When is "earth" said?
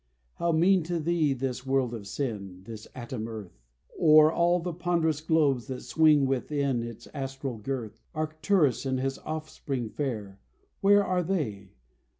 3.27-3.61